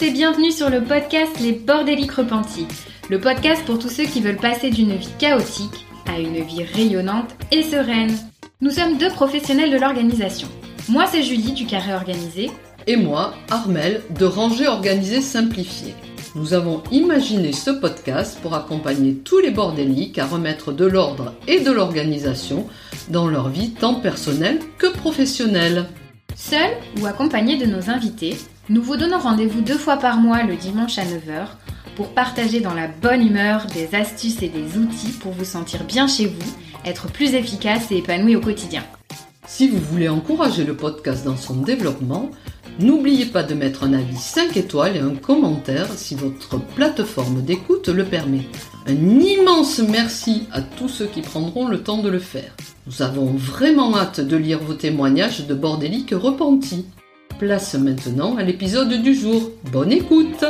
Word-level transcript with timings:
tous 0.00 0.06
et 0.06 0.10
bienvenue 0.10 0.52
sur 0.52 0.70
le 0.70 0.82
podcast 0.82 1.40
Les 1.40 1.52
Bordéliques 1.52 2.12
Repentis, 2.12 2.66
le 3.08 3.20
podcast 3.20 3.64
pour 3.64 3.78
tous 3.78 3.88
ceux 3.88 4.04
qui 4.04 4.20
veulent 4.20 4.36
passer 4.36 4.70
d'une 4.70 4.94
vie 4.94 5.10
chaotique 5.18 5.86
à 6.06 6.18
une 6.18 6.42
vie 6.42 6.62
rayonnante 6.62 7.30
et 7.50 7.62
sereine. 7.62 8.16
Nous 8.60 8.70
sommes 8.70 8.98
deux 8.98 9.10
professionnels 9.10 9.70
de 9.70 9.78
l'organisation. 9.78 10.48
Moi, 10.88 11.06
c'est 11.06 11.22
Julie 11.22 11.52
du 11.52 11.66
Carré 11.66 11.92
Organisé. 11.92 12.50
Et 12.86 12.96
moi, 12.96 13.34
Armel 13.50 14.02
de 14.18 14.24
Ranger 14.24 14.68
Organisé 14.68 15.20
Simplifié. 15.20 15.94
Nous 16.34 16.54
avons 16.54 16.82
imaginé 16.90 17.52
ce 17.52 17.70
podcast 17.70 18.38
pour 18.40 18.54
accompagner 18.54 19.14
tous 19.16 19.40
les 19.40 19.50
bordéliques 19.50 20.18
à 20.18 20.26
remettre 20.26 20.72
de 20.72 20.86
l'ordre 20.86 21.34
et 21.46 21.60
de 21.60 21.70
l'organisation 21.70 22.66
dans 23.08 23.28
leur 23.28 23.48
vie 23.48 23.72
tant 23.72 23.96
personnelle 23.96 24.60
que 24.78 24.86
professionnelle. 24.86 25.86
Seul 26.36 26.70
ou 27.00 27.06
accompagné 27.06 27.56
de 27.56 27.66
nos 27.66 27.90
invités, 27.90 28.36
nous 28.70 28.82
vous 28.82 28.96
donnons 28.96 29.18
rendez-vous 29.18 29.62
deux 29.62 29.76
fois 29.76 29.96
par 29.96 30.18
mois 30.18 30.44
le 30.44 30.54
dimanche 30.54 30.96
à 30.96 31.02
9h 31.02 31.48
pour 31.96 32.14
partager 32.14 32.60
dans 32.60 32.72
la 32.72 32.86
bonne 32.86 33.26
humeur 33.26 33.66
des 33.66 33.96
astuces 33.96 34.42
et 34.42 34.48
des 34.48 34.78
outils 34.78 35.10
pour 35.10 35.32
vous 35.32 35.44
sentir 35.44 35.82
bien 35.82 36.06
chez 36.06 36.26
vous, 36.26 36.54
être 36.84 37.08
plus 37.08 37.34
efficace 37.34 37.90
et 37.90 37.96
épanoui 37.96 38.36
au 38.36 38.40
quotidien. 38.40 38.84
Si 39.44 39.66
vous 39.66 39.80
voulez 39.80 40.08
encourager 40.08 40.62
le 40.62 40.76
podcast 40.76 41.24
dans 41.24 41.36
son 41.36 41.56
développement, 41.56 42.30
n'oubliez 42.78 43.26
pas 43.26 43.42
de 43.42 43.54
mettre 43.54 43.82
un 43.82 43.92
avis 43.92 44.16
5 44.16 44.56
étoiles 44.56 44.96
et 44.96 45.00
un 45.00 45.16
commentaire 45.16 45.88
si 45.96 46.14
votre 46.14 46.60
plateforme 46.60 47.42
d'écoute 47.42 47.88
le 47.88 48.04
permet. 48.04 48.46
Un 48.86 48.94
immense 49.18 49.80
merci 49.80 50.46
à 50.52 50.62
tous 50.62 50.88
ceux 50.88 51.06
qui 51.06 51.22
prendront 51.22 51.66
le 51.66 51.82
temps 51.82 52.02
de 52.02 52.08
le 52.08 52.20
faire. 52.20 52.54
Nous 52.86 53.02
avons 53.02 53.26
vraiment 53.26 53.96
hâte 53.96 54.20
de 54.20 54.36
lire 54.36 54.60
vos 54.60 54.74
témoignages 54.74 55.44
de 55.48 55.54
bordéliques 55.54 56.14
repentis. 56.16 56.86
Place 57.40 57.72
maintenant 57.72 58.36
à 58.36 58.42
l'épisode 58.42 59.02
du 59.02 59.14
jour. 59.14 59.50
Bonne 59.72 59.92
écoute 59.92 60.44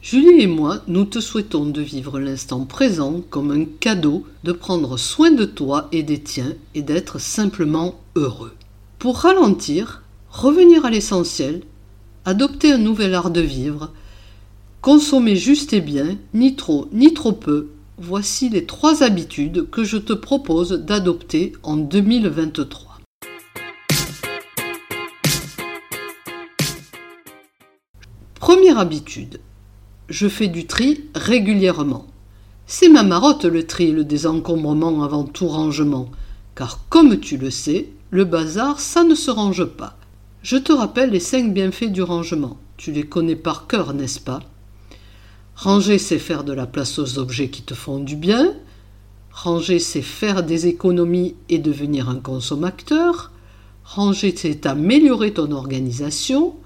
Julie 0.00 0.40
et 0.40 0.46
moi, 0.46 0.82
nous 0.86 1.04
te 1.04 1.18
souhaitons 1.18 1.66
de 1.66 1.82
vivre 1.82 2.20
l'instant 2.20 2.64
présent 2.64 3.20
comme 3.28 3.50
un 3.50 3.64
cadeau, 3.64 4.24
de 4.44 4.52
prendre 4.52 4.96
soin 4.96 5.32
de 5.32 5.44
toi 5.44 5.88
et 5.90 6.04
des 6.04 6.20
tiens 6.20 6.52
et 6.76 6.82
d'être 6.82 7.20
simplement 7.20 7.98
heureux. 8.14 8.54
Pour 9.00 9.18
ralentir, 9.18 10.04
revenir 10.30 10.84
à 10.84 10.90
l'essentiel, 10.90 11.62
adopter 12.24 12.70
un 12.70 12.78
nouvel 12.78 13.16
art 13.16 13.30
de 13.30 13.40
vivre, 13.40 13.90
consommer 14.80 15.34
juste 15.34 15.72
et 15.72 15.80
bien, 15.80 16.18
ni 16.34 16.54
trop 16.54 16.86
ni 16.92 17.12
trop 17.12 17.32
peu, 17.32 17.70
voici 17.98 18.50
les 18.50 18.66
trois 18.66 19.02
habitudes 19.02 19.70
que 19.70 19.82
je 19.82 19.96
te 19.96 20.12
propose 20.12 20.72
d'adopter 20.72 21.52
en 21.62 21.76
2023. 21.76 22.98
Première 28.34 28.78
habitude, 28.78 29.40
je 30.08 30.28
fais 30.28 30.48
du 30.48 30.66
tri 30.66 31.04
régulièrement. 31.14 32.06
C'est 32.66 32.88
ma 32.88 33.02
marotte 33.02 33.44
le 33.44 33.66
tri 33.66 33.92
le 33.92 34.04
désencombrement 34.04 35.02
avant 35.02 35.24
tout 35.24 35.48
rangement, 35.48 36.10
car 36.54 36.84
comme 36.88 37.18
tu 37.18 37.38
le 37.38 37.50
sais, 37.50 37.88
le 38.10 38.24
bazar, 38.24 38.78
ça 38.78 39.04
ne 39.04 39.14
se 39.14 39.30
range 39.30 39.64
pas. 39.64 39.96
Je 40.42 40.56
te 40.56 40.72
rappelle 40.72 41.10
les 41.10 41.20
cinq 41.20 41.52
bienfaits 41.52 41.90
du 41.90 42.02
rangement. 42.02 42.58
Tu 42.76 42.92
les 42.92 43.04
connais 43.04 43.36
par 43.36 43.66
cœur, 43.66 43.94
n'est-ce 43.94 44.20
pas? 44.20 44.40
Ranger, 45.56 45.98
c'est 45.98 46.18
faire 46.18 46.44
de 46.44 46.52
la 46.52 46.66
place 46.66 46.98
aux 46.98 47.18
objets 47.18 47.48
qui 47.48 47.62
te 47.62 47.72
font 47.72 47.98
du 47.98 48.14
bien. 48.14 48.54
Ranger, 49.32 49.78
c'est 49.78 50.02
faire 50.02 50.42
des 50.42 50.66
économies 50.66 51.34
et 51.48 51.58
devenir 51.58 52.10
un 52.10 52.20
consommateur. 52.20 53.32
Ranger, 53.82 54.34
c'est 54.36 54.66
améliorer 54.66 55.32
ton 55.32 55.50
organisation. 55.52 56.56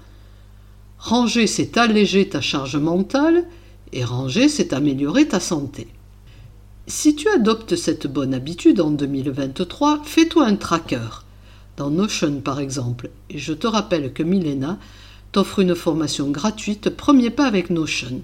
Ranger, 0.97 1.47
c'est 1.47 1.77
alléger 1.77 2.27
ta 2.27 2.41
charge 2.41 2.75
mentale. 2.75 3.45
Et 3.93 4.03
ranger, 4.03 4.49
c'est 4.49 4.73
améliorer 4.73 5.25
ta 5.25 5.39
santé. 5.39 5.87
Si 6.85 7.15
tu 7.15 7.29
adoptes 7.29 7.77
cette 7.77 8.07
bonne 8.07 8.33
habitude 8.33 8.81
en 8.81 8.91
2023, 8.91 10.01
fais-toi 10.03 10.45
un 10.45 10.57
tracker. 10.57 11.23
Dans 11.77 11.89
Notion, 11.89 12.41
par 12.41 12.59
exemple. 12.59 13.09
Et 13.29 13.37
je 13.37 13.53
te 13.53 13.67
rappelle 13.67 14.11
que 14.11 14.23
Milena 14.23 14.77
t'offre 15.31 15.59
une 15.59 15.75
formation 15.75 16.29
gratuite 16.29 16.89
Premier 16.89 17.29
pas 17.29 17.45
avec 17.45 17.69
Notion. 17.69 18.21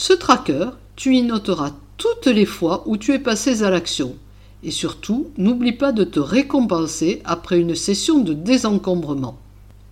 Ce 0.00 0.12
tracker, 0.12 0.66
tu 0.94 1.16
y 1.16 1.22
noteras 1.22 1.72
toutes 1.96 2.26
les 2.26 2.46
fois 2.46 2.84
où 2.86 2.96
tu 2.96 3.12
es 3.14 3.18
passé 3.18 3.64
à 3.64 3.70
l'action. 3.70 4.14
Et 4.62 4.70
surtout, 4.70 5.26
n'oublie 5.36 5.72
pas 5.72 5.90
de 5.90 6.04
te 6.04 6.20
récompenser 6.20 7.20
après 7.24 7.58
une 7.58 7.74
session 7.74 8.20
de 8.20 8.32
désencombrement. 8.32 9.40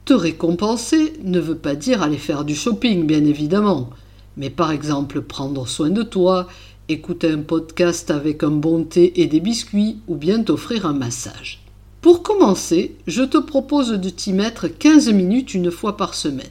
Te 0.05 0.15
récompenser 0.15 1.15
ne 1.25 1.41
veut 1.41 1.57
pas 1.57 1.75
dire 1.75 2.03
aller 2.03 2.19
faire 2.19 2.45
du 2.45 2.55
shopping, 2.55 3.05
bien 3.05 3.25
évidemment, 3.25 3.91
mais 4.37 4.49
par 4.49 4.71
exemple 4.71 5.23
prendre 5.23 5.67
soin 5.67 5.91
de 5.91 6.05
toi, 6.05 6.47
écouter 6.89 7.33
un 7.33 7.43
podcast 7.43 8.13
avec 8.13 8.45
un 8.45 8.53
bon 8.53 8.85
thé 8.85 9.21
et 9.21 9.27
des 9.27 9.41
biscuits, 9.41 9.99
ou 10.07 10.15
bien 10.15 10.41
t'offrir 10.41 10.87
un 10.87 10.93
massage. 10.93 11.65
Pour 12.01 12.23
commencer, 12.23 12.95
je 13.09 13.25
te 13.25 13.39
propose 13.39 13.91
de 13.91 14.09
t'y 14.09 14.33
mettre 14.33 14.69
15 14.69 15.11
minutes 15.11 15.53
une 15.53 15.73
fois 15.73 15.97
par 15.97 16.15
semaine. 16.15 16.47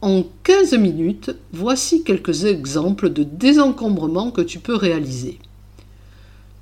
En 0.00 0.22
15 0.44 0.74
minutes, 0.74 1.32
voici 1.52 2.04
quelques 2.04 2.44
exemples 2.44 3.10
de 3.10 3.24
désencombrement 3.24 4.30
que 4.30 4.42
tu 4.42 4.60
peux 4.60 4.76
réaliser. 4.76 5.40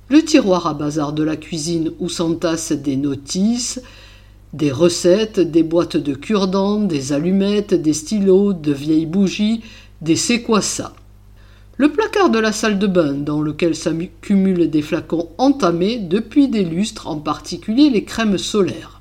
Le 0.09 0.23
tiroir 0.23 0.65
à 0.65 0.73
bazar 0.73 1.13
de 1.13 1.21
la 1.21 1.35
cuisine 1.35 1.91
où 1.99 2.09
s'entassent 2.09 2.71
des 2.71 2.97
notices, 2.97 3.79
des 4.53 4.71
recettes, 4.71 5.39
des 5.39 5.61
boîtes 5.61 5.97
de 5.97 6.15
cure-dents, 6.15 6.79
des 6.79 7.13
allumettes, 7.13 7.75
des 7.75 7.93
stylos, 7.93 8.53
de 8.53 8.73
vieilles 8.73 9.05
bougies, 9.05 9.61
des 10.01 10.15
c'est 10.15 10.41
quoi 10.41 10.61
ça. 10.63 10.95
Le 11.75 11.91
placard 11.91 12.31
de 12.31 12.39
la 12.39 12.51
salle 12.51 12.79
de 12.79 12.87
bain 12.87 13.13
dans 13.13 13.41
lequel 13.43 13.75
s'accumulent 13.75 14.71
des 14.71 14.81
flacons 14.81 15.29
entamés 15.37 15.99
depuis 15.99 16.47
des 16.47 16.63
lustres, 16.63 17.05
en 17.05 17.17
particulier 17.17 17.91
les 17.91 18.03
crèmes 18.03 18.39
solaires. 18.39 18.96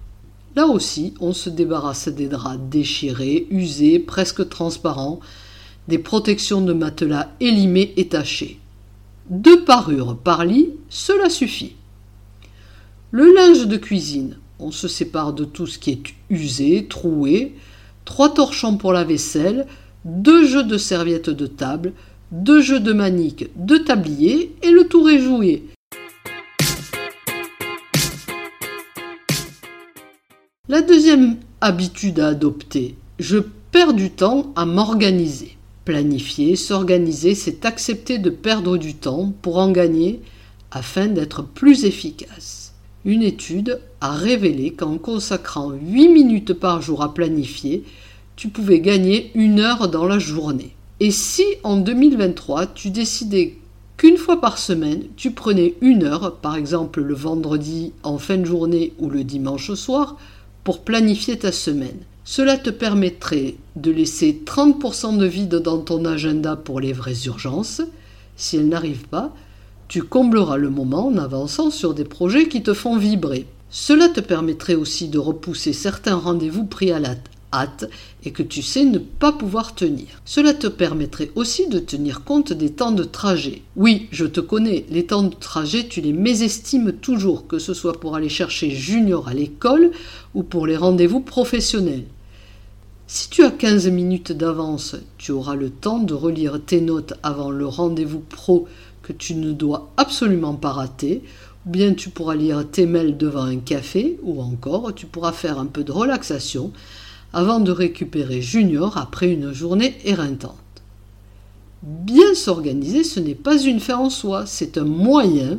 Là 0.56 0.66
aussi, 0.66 1.12
on 1.20 1.34
se 1.34 1.50
débarrasse 1.50 2.08
des 2.08 2.28
draps 2.28 2.58
déchirés, 2.70 3.46
usés, 3.50 3.98
presque 3.98 4.48
transparents, 4.48 5.20
des 5.86 5.98
protections 5.98 6.62
de 6.62 6.72
matelas 6.72 7.28
élimées 7.40 7.92
et 7.98 8.08
tachées. 8.08 8.58
Deux 9.28 9.64
parures 9.64 10.16
par 10.16 10.46
lit, 10.46 10.70
cela 10.88 11.28
suffit. 11.28 11.76
Le 13.10 13.34
linge 13.34 13.66
de 13.66 13.76
cuisine, 13.76 14.38
on 14.58 14.70
se 14.70 14.88
sépare 14.88 15.34
de 15.34 15.44
tout 15.44 15.66
ce 15.66 15.78
qui 15.78 15.90
est 15.90 16.02
usé, 16.30 16.86
troué, 16.88 17.54
trois 18.06 18.32
torchons 18.32 18.78
pour 18.78 18.94
la 18.94 19.04
vaisselle, 19.04 19.66
deux 20.06 20.46
jeux 20.46 20.64
de 20.64 20.78
serviettes 20.78 21.28
de 21.28 21.46
table, 21.46 21.92
deux 22.32 22.62
jeux 22.62 22.80
de 22.80 22.94
manique, 22.94 23.50
deux 23.56 23.84
tabliers 23.84 24.54
et 24.62 24.70
le 24.70 24.88
tour 24.88 25.10
est 25.10 25.20
joué. 25.20 25.64
La 30.68 30.82
deuxième 30.82 31.36
habitude 31.60 32.18
à 32.18 32.26
adopter, 32.26 32.96
je 33.20 33.38
perds 33.70 33.92
du 33.92 34.10
temps 34.10 34.52
à 34.56 34.66
m'organiser. 34.66 35.56
Planifier, 35.84 36.56
s'organiser, 36.56 37.36
c'est 37.36 37.64
accepter 37.64 38.18
de 38.18 38.30
perdre 38.30 38.76
du 38.76 38.94
temps 38.94 39.32
pour 39.42 39.58
en 39.58 39.70
gagner 39.70 40.22
afin 40.72 41.06
d'être 41.06 41.44
plus 41.44 41.84
efficace. 41.84 42.74
Une 43.04 43.22
étude 43.22 43.80
a 44.00 44.10
révélé 44.10 44.72
qu'en 44.72 44.98
consacrant 44.98 45.70
8 45.70 46.08
minutes 46.08 46.52
par 46.52 46.82
jour 46.82 47.00
à 47.00 47.14
planifier, 47.14 47.84
tu 48.34 48.48
pouvais 48.48 48.80
gagner 48.80 49.30
une 49.36 49.60
heure 49.60 49.86
dans 49.86 50.04
la 50.04 50.18
journée. 50.18 50.74
Et 50.98 51.12
si 51.12 51.44
en 51.62 51.76
2023 51.76 52.66
tu 52.66 52.90
décidais 52.90 53.56
qu'une 53.96 54.16
fois 54.16 54.40
par 54.40 54.58
semaine 54.58 55.04
tu 55.14 55.30
prenais 55.30 55.74
une 55.80 56.02
heure, 56.02 56.38
par 56.38 56.56
exemple 56.56 57.02
le 57.02 57.14
vendredi 57.14 57.92
en 58.02 58.18
fin 58.18 58.36
de 58.36 58.44
journée 58.44 58.94
ou 58.98 59.08
le 59.08 59.22
dimanche 59.22 59.72
soir, 59.74 60.16
planifier 60.74 61.38
ta 61.38 61.52
semaine. 61.52 61.98
Cela 62.24 62.58
te 62.58 62.70
permettrait 62.70 63.54
de 63.76 63.92
laisser 63.92 64.42
30% 64.44 65.16
de 65.16 65.26
vide 65.26 65.54
dans 65.56 65.78
ton 65.78 66.04
agenda 66.04 66.56
pour 66.56 66.80
les 66.80 66.92
vraies 66.92 67.26
urgences. 67.26 67.82
Si 68.36 68.56
elles 68.56 68.68
n'arrivent 68.68 69.06
pas, 69.06 69.32
tu 69.88 70.02
combleras 70.02 70.56
le 70.56 70.68
moment 70.68 71.06
en 71.06 71.16
avançant 71.16 71.70
sur 71.70 71.94
des 71.94 72.04
projets 72.04 72.48
qui 72.48 72.62
te 72.62 72.74
font 72.74 72.98
vibrer. 72.98 73.46
Cela 73.70 74.08
te 74.08 74.20
permettrait 74.20 74.74
aussi 74.74 75.08
de 75.08 75.18
repousser 75.18 75.72
certains 75.72 76.16
rendez-vous 76.16 76.64
pris 76.64 76.90
à 76.90 76.98
la 76.98 77.14
et 78.24 78.30
que 78.30 78.42
tu 78.42 78.62
sais 78.62 78.84
ne 78.84 78.98
pas 78.98 79.32
pouvoir 79.32 79.74
tenir. 79.74 80.06
Cela 80.24 80.54
te 80.54 80.66
permettrait 80.66 81.30
aussi 81.34 81.68
de 81.68 81.78
tenir 81.78 82.24
compte 82.24 82.52
des 82.52 82.70
temps 82.70 82.92
de 82.92 83.04
trajet. 83.04 83.62
Oui, 83.76 84.08
je 84.10 84.24
te 84.24 84.40
connais, 84.40 84.84
les 84.90 85.06
temps 85.06 85.22
de 85.22 85.34
trajet, 85.34 85.86
tu 85.88 86.00
les 86.00 86.12
mésestimes 86.12 86.92
toujours, 86.92 87.46
que 87.46 87.58
ce 87.58 87.74
soit 87.74 88.00
pour 88.00 88.16
aller 88.16 88.28
chercher 88.28 88.70
Junior 88.70 89.28
à 89.28 89.34
l'école 89.34 89.90
ou 90.34 90.42
pour 90.42 90.66
les 90.66 90.76
rendez-vous 90.76 91.20
professionnels. 91.20 92.04
Si 93.06 93.30
tu 93.30 93.44
as 93.44 93.52
15 93.52 93.88
minutes 93.88 94.32
d'avance, 94.32 94.96
tu 95.16 95.30
auras 95.30 95.54
le 95.54 95.70
temps 95.70 96.00
de 96.00 96.14
relire 96.14 96.60
tes 96.64 96.80
notes 96.80 97.14
avant 97.22 97.50
le 97.50 97.66
rendez-vous 97.66 98.20
pro 98.20 98.66
que 99.02 99.12
tu 99.12 99.36
ne 99.36 99.52
dois 99.52 99.92
absolument 99.96 100.54
pas 100.54 100.72
rater, 100.72 101.22
Bien 101.66 101.94
tu 101.94 102.10
pourras 102.10 102.36
lire 102.36 102.64
tes 102.70 102.86
mails 102.86 103.16
devant 103.16 103.42
un 103.42 103.56
café 103.56 104.20
ou 104.22 104.40
encore 104.40 104.94
tu 104.94 105.04
pourras 105.04 105.32
faire 105.32 105.58
un 105.58 105.66
peu 105.66 105.82
de 105.82 105.90
relaxation 105.90 106.70
avant 107.36 107.60
de 107.60 107.70
récupérer 107.70 108.40
Junior 108.40 108.96
après 108.96 109.30
une 109.30 109.52
journée 109.52 109.98
éreintante. 110.06 110.56
Bien 111.82 112.34
s'organiser, 112.34 113.04
ce 113.04 113.20
n'est 113.20 113.34
pas 113.34 113.62
une 113.62 113.78
fin 113.78 113.98
en 113.98 114.08
soi, 114.08 114.46
c'est 114.46 114.78
un 114.78 114.86
moyen 114.86 115.58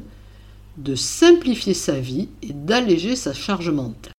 de 0.79 0.95
simplifier 0.95 1.75
sa 1.75 1.99
vie 1.99 2.29
et 2.41 2.51
d'alléger 2.51 3.15
sa 3.15 3.31
charge 3.31 3.69
mentale. 3.69 4.11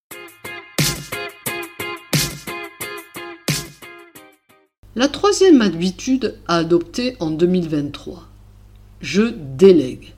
La 4.95 5.09
troisième 5.09 5.61
habitude 5.61 6.37
à 6.47 6.59
adopter 6.59 7.17
en 7.19 7.33
2023. 7.33 8.23
Je 9.01 9.35
délègue. 9.59 10.15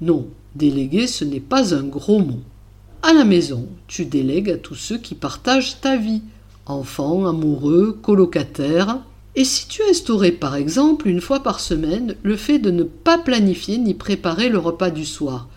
Non, 0.00 0.28
déléguer, 0.54 1.08
ce 1.08 1.24
n'est 1.24 1.40
pas 1.40 1.74
un 1.74 1.82
gros 1.82 2.20
mot. 2.20 2.42
À 3.02 3.12
la 3.12 3.24
maison, 3.24 3.66
tu 3.88 4.04
délègues 4.04 4.50
à 4.50 4.58
tous 4.58 4.76
ceux 4.76 4.98
qui 4.98 5.16
partagent 5.16 5.80
ta 5.80 5.96
vie, 5.96 6.22
enfants, 6.70 7.26
amoureux, 7.26 7.98
colocataires. 8.02 8.98
Et 9.34 9.44
si 9.44 9.68
tu 9.68 9.82
instaurais 9.88 10.32
par 10.32 10.54
exemple 10.54 11.08
une 11.08 11.20
fois 11.20 11.42
par 11.42 11.60
semaine 11.60 12.16
le 12.22 12.36
fait 12.36 12.58
de 12.58 12.70
ne 12.70 12.82
pas 12.82 13.18
planifier 13.18 13.78
ni 13.78 13.94
préparer 13.94 14.48
le 14.48 14.58
repas 14.58 14.90
du 14.90 15.04
soir, 15.04 15.48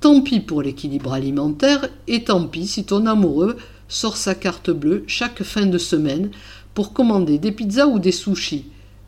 Tant 0.00 0.20
pis 0.20 0.38
pour 0.38 0.62
l'équilibre 0.62 1.12
alimentaire 1.12 1.88
et 2.06 2.22
tant 2.22 2.46
pis 2.46 2.68
si 2.68 2.84
ton 2.84 3.06
amoureux 3.06 3.56
sort 3.88 4.16
sa 4.16 4.36
carte 4.36 4.70
bleue 4.70 5.02
chaque 5.08 5.42
fin 5.42 5.66
de 5.66 5.78
semaine 5.78 6.30
pour 6.72 6.92
commander 6.92 7.38
des 7.38 7.50
pizzas 7.50 7.88
ou 7.88 7.98
des 7.98 8.12
sushis. 8.12 8.66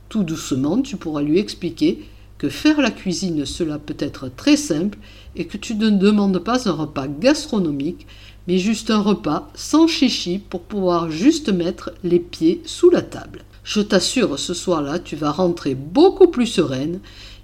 Tout 0.09 0.25
doucement, 0.25 0.83
tu 0.83 0.97
pourras 0.97 1.23
lui 1.23 1.39
expliquer 1.39 2.05
que 2.41 2.49
faire 2.49 2.81
la 2.81 2.91
cuisine, 2.91 3.45
cela 3.45 3.79
peut 3.79 3.97
être 3.99 4.31
très 4.35 4.57
simple 4.57 4.97
et 5.37 5.45
que 5.45 5.59
tu 5.59 5.75
ne 5.75 5.91
demandes 5.91 6.39
pas 6.39 6.71
un 6.71 6.73
repas 6.73 7.07
gastronomique, 7.07 8.07
mais 8.49 8.57
juste 8.57 8.91
un 8.91 9.03
repas 9.03 9.51
sans 9.55 9.87
chichi 9.87 10.39
pour 10.39 10.63
pouvoir 10.63 11.11
juste 11.11 11.51
mettre 11.51 11.93
les 12.03 12.19
pieds 12.19 12.63
sous 12.65 12.89
la 12.89 13.03
table. 13.03 13.43
Je 13.63 13.83
t'assure, 13.83 14.39
ce 14.39 14.55
soir-là, 14.55 14.99
tu 14.99 15.17
vas 15.17 15.33
rentrer 15.33 15.75
beaucoup 15.75 16.29
plus 16.29 16.47
sereine 16.47 17.01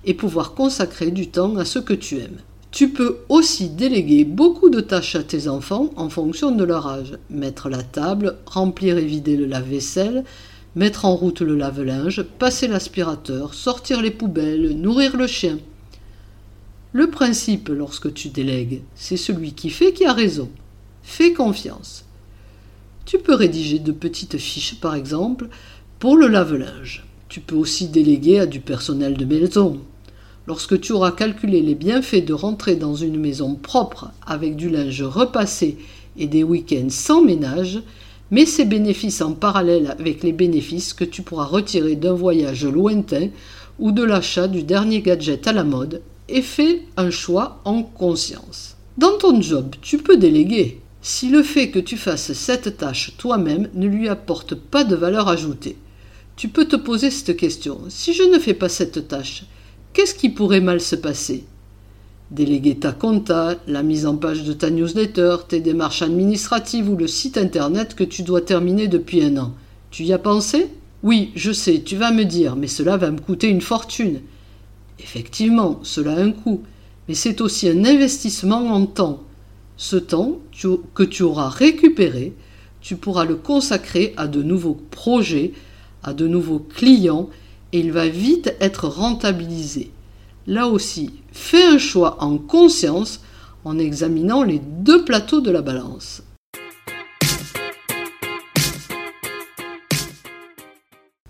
et 0.06 0.14
pouvoir 0.14 0.54
consacrer 0.54 1.10
du 1.10 1.28
temps 1.28 1.56
à 1.56 1.66
ce 1.66 1.78
que 1.78 1.92
tu 1.92 2.16
aimes. 2.16 2.40
Tu 2.70 2.88
peux 2.88 3.18
aussi 3.28 3.68
déléguer 3.68 4.24
beaucoup 4.24 4.70
de 4.70 4.80
tâches 4.80 5.14
à 5.14 5.22
tes 5.22 5.46
enfants 5.46 5.90
en 5.96 6.08
fonction 6.08 6.52
de 6.52 6.64
leur 6.64 6.86
âge. 6.86 7.18
Mettre 7.28 7.68
la 7.68 7.82
table, 7.82 8.36
remplir 8.46 8.96
et 8.96 9.04
vider 9.04 9.36
le 9.36 9.44
lave-vaisselle, 9.44 10.24
mettre 10.76 11.04
en 11.04 11.16
route 11.16 11.40
le 11.40 11.56
lave-linge, 11.56 12.22
passer 12.22 12.68
l'aspirateur, 12.68 13.54
sortir 13.54 14.00
les 14.00 14.12
poubelles, 14.12 14.78
nourrir 14.78 15.16
le 15.16 15.26
chien. 15.26 15.58
Le 16.92 17.10
principe 17.10 17.68
lorsque 17.68 18.14
tu 18.14 18.28
délègues, 18.28 18.82
c'est 18.94 19.16
celui 19.16 19.52
qui 19.52 19.70
fait 19.70 19.92
qui 19.92 20.04
a 20.04 20.12
raison. 20.12 20.48
Fais 21.02 21.32
confiance. 21.32 22.04
Tu 23.04 23.18
peux 23.18 23.34
rédiger 23.34 23.80
de 23.80 23.92
petites 23.92 24.38
fiches, 24.38 24.78
par 24.78 24.94
exemple, 24.94 25.48
pour 25.98 26.16
le 26.16 26.28
lave-linge. 26.28 27.04
Tu 27.28 27.40
peux 27.40 27.56
aussi 27.56 27.88
déléguer 27.88 28.38
à 28.38 28.46
du 28.46 28.60
personnel 28.60 29.16
de 29.16 29.24
maison, 29.24 29.80
Lorsque 30.46 30.80
tu 30.80 30.92
auras 30.92 31.10
calculé 31.10 31.60
les 31.60 31.74
bienfaits 31.74 32.24
de 32.24 32.32
rentrer 32.32 32.76
dans 32.76 32.94
une 32.94 33.18
maison 33.18 33.56
propre 33.56 34.12
avec 34.24 34.54
du 34.54 34.70
linge 34.70 35.02
repassé 35.02 35.76
et 36.16 36.28
des 36.28 36.44
week-ends 36.44 36.88
sans 36.88 37.20
ménage, 37.20 37.82
mets 38.30 38.46
ces 38.46 38.64
bénéfices 38.64 39.22
en 39.22 39.32
parallèle 39.32 39.94
avec 39.98 40.22
les 40.22 40.32
bénéfices 40.32 40.94
que 40.94 41.04
tu 41.04 41.22
pourras 41.22 41.44
retirer 41.44 41.96
d'un 41.96 42.12
voyage 42.12 42.64
lointain 42.64 43.28
ou 43.78 43.92
de 43.92 44.02
l'achat 44.02 44.48
du 44.48 44.62
dernier 44.62 45.02
gadget 45.02 45.46
à 45.46 45.52
la 45.52 45.64
mode 45.64 46.02
et 46.28 46.42
fais 46.42 46.82
un 46.96 47.10
choix 47.10 47.60
en 47.64 47.82
conscience. 47.82 48.76
Dans 48.98 49.18
ton 49.18 49.40
job, 49.40 49.74
tu 49.80 49.98
peux 49.98 50.16
déléguer 50.16 50.80
si 51.02 51.28
le 51.28 51.42
fait 51.42 51.70
que 51.70 51.78
tu 51.78 51.96
fasses 51.96 52.32
cette 52.32 52.78
tâche 52.78 53.12
toi-même 53.18 53.68
ne 53.74 53.86
lui 53.86 54.08
apporte 54.08 54.54
pas 54.54 54.84
de 54.84 54.96
valeur 54.96 55.28
ajoutée. 55.28 55.76
Tu 56.34 56.48
peux 56.48 56.64
te 56.64 56.76
poser 56.76 57.10
cette 57.10 57.36
question. 57.36 57.80
Si 57.88 58.12
je 58.12 58.24
ne 58.24 58.38
fais 58.38 58.54
pas 58.54 58.68
cette 58.68 59.08
tâche, 59.08 59.44
Qu'est-ce 59.96 60.14
qui 60.14 60.28
pourrait 60.28 60.60
mal 60.60 60.82
se 60.82 60.94
passer? 60.94 61.46
Déléguer 62.32 62.74
ta 62.76 62.90
compta, 62.90 63.54
la 63.68 63.84
mise 63.84 64.04
en 64.04 64.16
page 64.16 64.42
de 64.42 64.52
ta 64.52 64.68
newsletter, 64.70 65.36
tes 65.48 65.60
démarches 65.60 66.02
administratives 66.02 66.90
ou 66.90 66.96
le 66.96 67.06
site 67.06 67.38
internet 67.38 67.94
que 67.94 68.02
tu 68.02 68.22
dois 68.22 68.40
terminer 68.40 68.88
depuis 68.88 69.22
un 69.22 69.36
an. 69.36 69.54
Tu 69.90 70.02
y 70.02 70.12
as 70.12 70.18
pensé? 70.18 70.68
Oui, 71.04 71.30
je 71.36 71.52
sais, 71.52 71.82
tu 71.84 71.94
vas 71.94 72.10
me 72.10 72.24
dire, 72.24 72.56
mais 72.56 72.66
cela 72.66 72.96
va 72.96 73.12
me 73.12 73.20
coûter 73.20 73.48
une 73.48 73.60
fortune. 73.60 74.22
Effectivement, 74.98 75.78
cela 75.84 76.14
a 76.14 76.20
un 76.20 76.32
coût, 76.32 76.62
mais 77.08 77.14
c'est 77.14 77.40
aussi 77.40 77.68
un 77.68 77.84
investissement 77.84 78.72
en 78.72 78.86
temps. 78.86 79.22
Ce 79.76 79.96
temps 79.96 80.38
que 80.94 81.02
tu 81.04 81.22
auras 81.22 81.48
récupéré, 81.48 82.32
tu 82.80 82.96
pourras 82.96 83.24
le 83.24 83.36
consacrer 83.36 84.14
à 84.16 84.26
de 84.26 84.42
nouveaux 84.42 84.80
projets, 84.90 85.52
à 86.02 86.12
de 86.12 86.26
nouveaux 86.26 86.58
clients 86.58 87.28
et 87.72 87.80
il 87.80 87.92
va 87.92 88.08
vite 88.08 88.54
être 88.60 88.88
rentabilisé. 88.88 89.90
Là 90.46 90.68
aussi, 90.68 91.10
fais 91.32 91.64
un 91.64 91.78
choix 91.78 92.22
en 92.22 92.38
conscience 92.38 93.20
en 93.64 93.78
examinant 93.78 94.44
les 94.44 94.60
deux 94.60 95.04
plateaux 95.04 95.40
de 95.40 95.50
la 95.50 95.60
balance. 95.60 96.22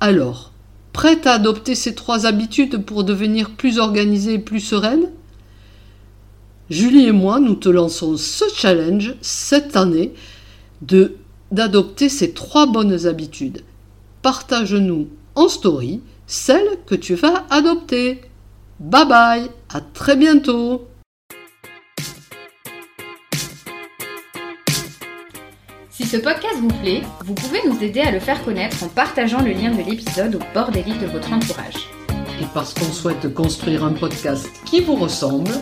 Alors, 0.00 0.52
prête 0.92 1.26
à 1.26 1.32
adopter 1.32 1.74
ces 1.74 1.94
trois 1.94 2.26
habitudes 2.26 2.84
pour 2.84 3.04
devenir 3.04 3.50
plus 3.50 3.78
organisée 3.78 4.34
et 4.34 4.38
plus 4.38 4.60
sereine? 4.60 5.10
Julie 6.68 7.06
et 7.06 7.12
moi, 7.12 7.40
nous 7.40 7.54
te 7.54 7.70
lançons 7.70 8.18
ce 8.18 8.44
challenge 8.54 9.14
cette 9.22 9.76
année 9.76 10.12
de 10.82 11.16
d'adopter 11.52 12.08
ces 12.08 12.32
trois 12.32 12.66
bonnes 12.66 13.06
habitudes. 13.06 13.62
Partage-nous 14.20 15.08
en 15.36 15.48
story 15.48 16.00
celle 16.26 16.66
que 16.86 16.96
tu 16.96 17.14
vas 17.14 17.46
adopter. 17.50 18.20
Bye 18.78 19.08
bye, 19.08 19.50
à 19.72 19.80
très 19.80 20.16
bientôt. 20.16 20.86
Si 25.88 26.04
ce 26.04 26.18
podcast 26.18 26.56
vous 26.60 26.68
plaît, 26.82 27.00
vous 27.24 27.32
pouvez 27.32 27.60
nous 27.66 27.82
aider 27.82 28.00
à 28.00 28.10
le 28.10 28.20
faire 28.20 28.44
connaître 28.44 28.84
en 28.84 28.88
partageant 28.88 29.40
le 29.40 29.52
lien 29.52 29.70
de 29.70 29.82
l'épisode 29.82 30.34
au 30.34 30.40
bord 30.52 30.70
des 30.70 30.82
livres 30.82 31.00
de 31.00 31.06
votre 31.06 31.32
entourage. 31.32 31.88
Et 32.38 32.44
parce 32.52 32.74
qu'on 32.74 32.92
souhaite 32.92 33.32
construire 33.32 33.82
un 33.82 33.94
podcast 33.94 34.50
qui 34.66 34.82
vous 34.82 34.96
ressemble, 34.96 35.52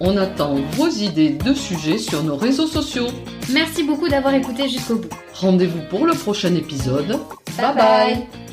on 0.00 0.18
attend 0.18 0.56
vos 0.72 0.88
idées 0.88 1.30
de 1.30 1.54
sujets 1.54 1.96
sur 1.96 2.22
nos 2.22 2.36
réseaux 2.36 2.66
sociaux. 2.66 3.08
Merci 3.50 3.82
beaucoup 3.82 4.08
d'avoir 4.08 4.34
écouté 4.34 4.68
jusqu'au 4.68 4.96
bout. 4.96 5.08
Rendez-vous 5.32 5.80
pour 5.88 6.04
le 6.04 6.12
prochain 6.12 6.54
épisode. 6.54 7.18
bye. 7.56 7.74
bye. 7.74 8.47